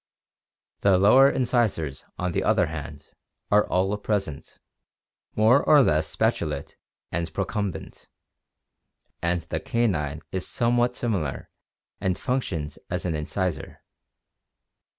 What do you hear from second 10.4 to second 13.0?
some what similar and functions